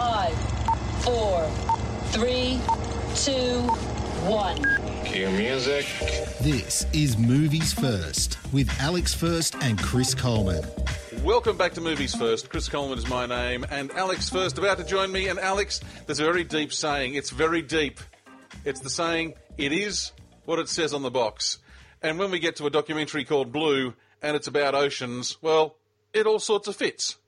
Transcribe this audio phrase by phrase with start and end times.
[0.00, 0.34] Five,
[1.02, 1.46] four,
[2.06, 2.58] three,
[3.16, 3.60] two,
[4.26, 4.56] one.
[5.04, 5.84] Cue music.
[6.40, 10.64] This is Movies First with Alex First and Chris Coleman.
[11.22, 12.48] Welcome back to Movies First.
[12.48, 15.28] Chris Coleman is my name, and Alex First about to join me.
[15.28, 17.12] And Alex, there's a very deep saying.
[17.12, 18.00] It's very deep.
[18.64, 20.12] It's the saying, it is
[20.46, 21.58] what it says on the box.
[22.00, 25.76] And when we get to a documentary called Blue, and it's about oceans, well,
[26.14, 27.18] it all sorts of fits.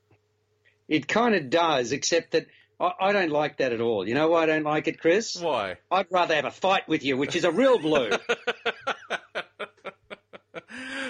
[0.87, 2.47] It kind of does, except that
[2.79, 4.07] I, I, don't like that at all.
[4.07, 5.35] You know why I don't like it, Chris?
[5.35, 5.77] Why?
[5.91, 8.11] I'd rather have a fight with you, which is a real blue.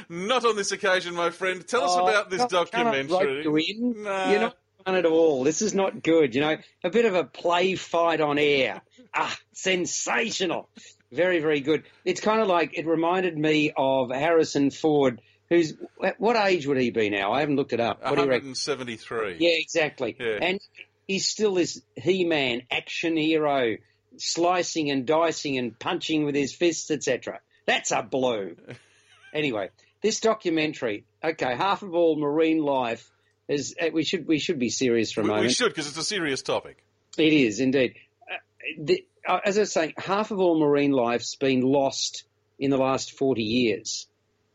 [0.09, 1.66] Not on this occasion, my friend.
[1.68, 3.44] Tell us oh, about this documentary.
[3.44, 4.03] You in?
[4.03, 4.29] Nah.
[4.29, 5.44] You're not fun at all.
[5.44, 6.35] This is not good.
[6.35, 8.81] You know, a bit of a play fight on air.
[9.13, 10.69] Ah, sensational.
[11.12, 11.84] Very, very good.
[12.03, 15.22] It's kind of like it reminded me of Harrison Ford
[15.53, 15.74] who's
[16.18, 17.31] what age would he be now?
[17.31, 18.01] I haven't looked it up.
[18.03, 19.38] What 173.
[19.40, 20.16] Yeah, exactly.
[20.19, 20.40] Yeah.
[20.41, 20.59] And
[21.08, 23.78] he's still this He-Man action hero,
[24.18, 27.40] slicing and dicing and punching with his fists, etc.
[27.66, 28.56] That's a blue.
[29.34, 29.69] anyway,
[30.02, 31.06] this documentary.
[31.24, 33.09] Okay, half of all marine life
[33.47, 33.75] is.
[33.80, 35.47] Uh, we should we should be serious for a we, moment.
[35.47, 36.84] We should because it's a serious topic.
[37.18, 37.96] It is indeed.
[38.30, 38.36] Uh,
[38.80, 42.24] the, uh, as I was saying, half of all marine life's been lost
[42.59, 44.08] in the last forty years.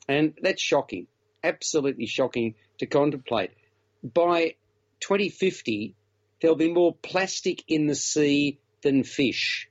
[0.08, 1.06] And that's shocking,
[1.44, 3.50] absolutely shocking to contemplate.
[4.02, 4.54] By
[5.00, 5.94] 2050,
[6.40, 9.68] there'll be more plastic in the sea than fish.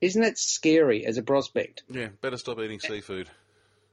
[0.00, 1.82] Isn't that scary as a prospect?
[1.88, 3.28] Yeah, better stop eating seafood.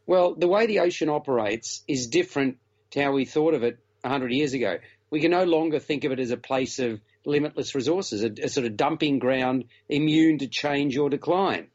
[0.06, 2.58] Well, the way the ocean operates is different
[2.92, 4.78] to how we thought of it 100 years ago.
[5.10, 8.50] We can no longer think of it as a place of limitless resources, a, a
[8.50, 11.68] sort of dumping ground immune to change or decline.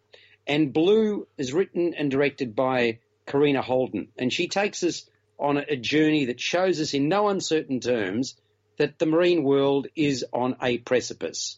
[0.47, 5.77] And Blue is written and directed by Karina Holden, and she takes us on a
[5.77, 8.37] journey that shows us in no uncertain terms
[8.83, 11.57] that the marine world is on a precipice.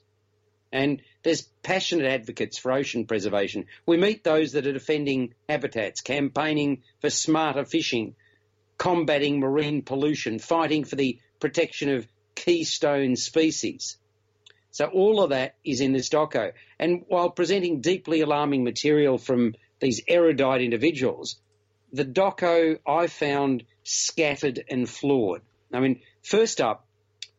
[0.71, 3.65] And there's passionate advocates for ocean preservation.
[3.87, 8.15] We meet those that are defending habitats, campaigning for smarter fishing,
[8.77, 13.97] combating marine pollution, fighting for the protection of keystone species.
[14.71, 16.53] So all of that is in this doco.
[16.79, 21.41] And while presenting deeply alarming material from these erudite individuals,
[21.91, 25.41] the doco I found scattered and flawed.
[25.73, 26.84] I mean, first up,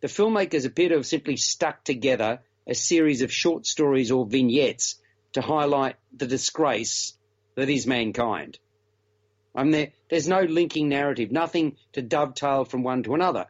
[0.05, 5.01] the filmmakers appear to have simply stuck together a series of short stories or vignettes
[5.33, 7.17] to highlight the disgrace
[7.55, 8.59] that is mankind.
[9.55, 13.47] I there, there's no linking narrative, nothing to dovetail from one to another.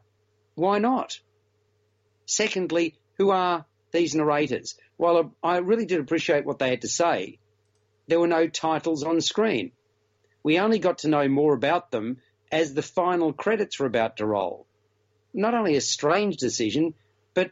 [0.54, 1.20] Why not?
[2.26, 4.78] Secondly, who are these narrators.
[4.96, 7.38] While I really did appreciate what they had to say,
[8.08, 9.74] there were no titles on screen.
[10.42, 14.26] We only got to know more about them as the final credits were about to
[14.26, 14.65] roll.
[15.36, 16.94] Not only a strange decision,
[17.34, 17.52] but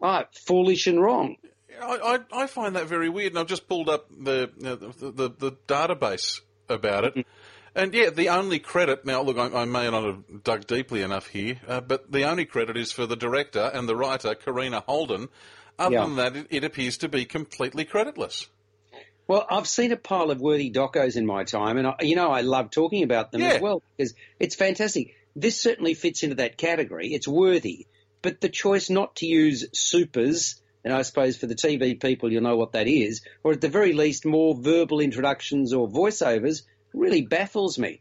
[0.00, 1.36] oh, foolish and wrong.
[1.80, 4.76] I, I, I, find that very weird, and I've just pulled up the the,
[5.10, 7.14] the, the database about it.
[7.14, 7.30] Mm-hmm.
[7.74, 9.20] And yeah, the only credit now.
[9.20, 12.76] Look, I, I may not have dug deeply enough here, uh, but the only credit
[12.78, 15.28] is for the director and the writer, Karina Holden,
[15.78, 16.04] other yeah.
[16.04, 18.46] than that, it, it, appears to be completely creditless.
[19.28, 22.30] Well, I've seen a pile of worthy docos in my time, and I, you know
[22.30, 23.48] I love talking about them yeah.
[23.48, 25.14] as well because it's fantastic.
[25.36, 27.12] This certainly fits into that category.
[27.12, 27.86] It's worthy.
[28.22, 32.42] But the choice not to use supers, and I suppose for the TV people, you'll
[32.42, 36.62] know what that is, or at the very least, more verbal introductions or voiceovers,
[36.94, 38.00] really baffles me.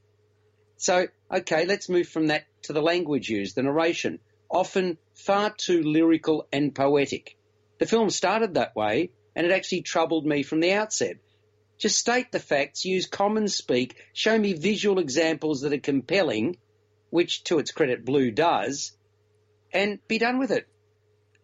[0.77, 5.83] So, okay, let's move from that to the language used, the narration, often far too
[5.83, 7.37] lyrical and poetic.
[7.79, 11.17] The film started that way, and it actually troubled me from the outset.
[11.77, 16.57] Just state the facts, use common speak, show me visual examples that are compelling,
[17.09, 18.91] which to its credit Blue does,
[19.73, 20.67] and be done with it.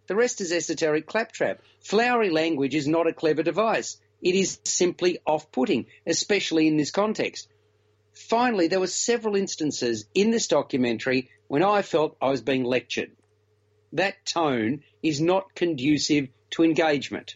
[0.08, 1.62] The rest is esoteric claptrap.
[1.80, 3.98] Flowery language is not a clever device.
[4.22, 7.48] It is simply off-putting, especially in this context.
[8.13, 13.12] Finally, there were several instances in this documentary when I felt I was being lectured.
[13.94, 17.36] That tone is not conducive to engagement.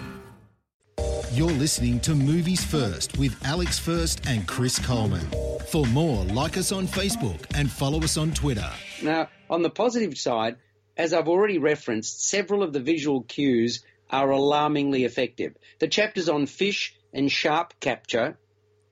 [1.33, 5.25] You're listening to Movies First with Alex First and Chris Coleman.
[5.69, 8.69] For more, like us on Facebook and follow us on Twitter.
[9.01, 10.57] Now, on the positive side,
[10.97, 15.55] as I've already referenced, several of the visual cues are alarmingly effective.
[15.79, 18.37] The chapters on fish and sharp capture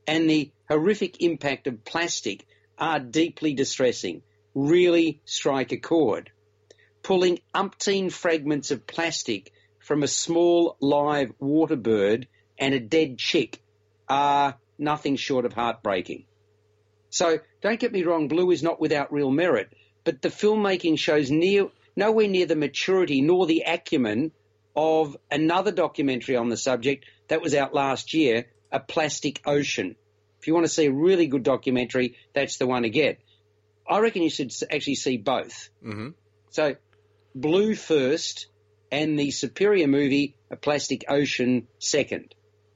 [0.07, 2.45] and the horrific impact of plastic
[2.77, 4.21] are deeply distressing,
[4.55, 6.31] really strike a chord.
[7.03, 9.51] Pulling umpteen fragments of plastic
[9.89, 12.27] from a small live water bird
[12.59, 13.59] and a dead chick
[14.07, 16.25] are nothing short of heartbreaking.
[17.09, 21.31] So don't get me wrong, Blue is not without real merit, but the filmmaking shows
[21.31, 24.31] near, nowhere near the maturity nor the acumen
[24.75, 29.95] of another documentary on the subject that was out last year, A Plastic Ocean.
[30.39, 33.17] If you want to see a really good documentary, that's the one to get.
[33.89, 35.71] I reckon you should actually see both.
[35.83, 36.09] Mm-hmm.
[36.51, 36.75] So,
[37.33, 38.45] Blue first,
[38.91, 42.33] and the superior movie, A Plastic Ocean, second.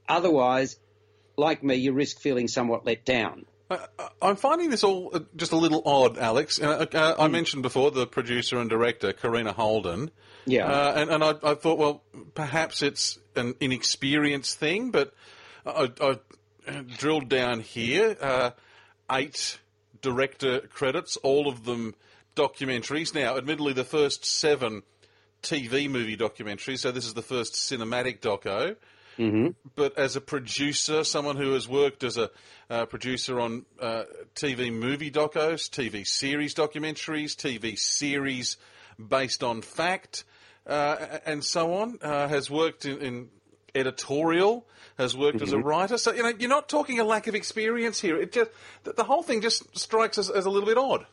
[0.07, 0.77] Otherwise,
[1.37, 3.45] like me, you risk feeling somewhat let down.
[4.21, 6.61] I'm finding this all uh, just a little odd, Alex.
[6.61, 10.11] Uh, uh, I mentioned before the producer and director, Karina Holden.
[10.45, 10.67] Yeah.
[10.67, 12.03] Uh, and, and I, I, thought, well,
[12.35, 15.13] perhaps it's an inexperienced thing, but
[15.65, 16.19] I, I
[16.97, 18.15] drilled down here.
[18.19, 18.51] Uh,
[19.11, 19.59] eight
[20.01, 21.95] director credits, all of them
[22.35, 23.13] documentaries.
[23.13, 24.83] Now, admittedly, the first seven
[25.43, 28.75] TV movie documentary, so this is the first cinematic doco.
[29.17, 29.49] Mm-hmm.
[29.75, 32.31] But as a producer, someone who has worked as a
[32.69, 34.03] uh, producer on uh,
[34.35, 38.57] TV movie docos, TV series documentaries, TV series
[38.97, 40.23] based on fact,
[40.65, 43.29] uh, and so on, uh, has worked in, in
[43.75, 44.65] editorial,
[44.97, 45.43] has worked mm-hmm.
[45.43, 45.67] as a Mm-hmm.
[45.67, 45.97] writer.
[45.97, 48.19] So you know, you're not talking a lack of experience here.
[48.19, 48.49] It just
[48.83, 51.05] the, the whole thing just strikes us as a little bit odd.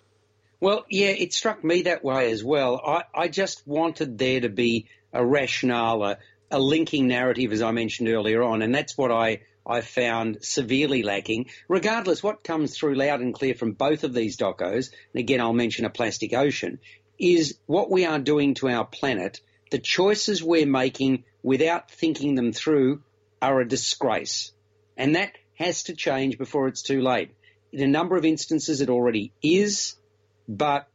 [0.60, 2.80] Well, yeah, it struck me that way as well.
[2.84, 6.18] I, I just wanted there to be a rationale, a,
[6.50, 11.02] a linking narrative, as I mentioned earlier on, and that's what I, I found severely
[11.02, 11.46] lacking.
[11.66, 15.54] Regardless, what comes through loud and clear from both of these docos, and again, I'll
[15.54, 16.78] mention a plastic ocean,
[17.18, 19.40] is what we are doing to our planet.
[19.70, 23.02] The choices we're making without thinking them through
[23.40, 24.52] are a disgrace.
[24.96, 27.30] And that has to change before it's too late.
[27.72, 29.94] In a number of instances, it already is,
[30.50, 30.88] but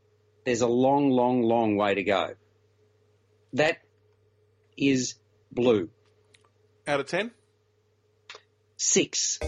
[0.44, 2.36] there's a long, long, long way to go.
[3.54, 3.78] That
[4.78, 5.16] is
[5.52, 5.90] blue.
[6.86, 7.32] Out of 10?
[8.76, 9.40] Six.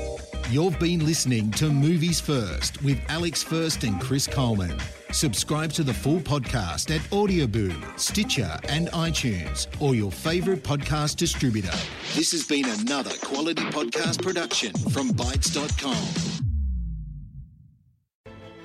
[0.50, 4.80] You've been listening to Movies First with Alex First and Chris Coleman.
[5.12, 11.76] Subscribe to the full podcast at Audioboom, Stitcher, and iTunes, or your favourite podcast distributor.
[12.16, 16.47] This has been another quality podcast production from Bytes.com.